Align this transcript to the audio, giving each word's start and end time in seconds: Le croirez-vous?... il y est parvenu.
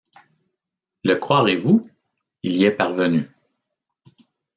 Le 1.03 1.13
croirez-vous?... 1.13 1.87
il 2.41 2.53
y 2.53 2.63
est 2.65 2.71
parvenu. 2.71 3.29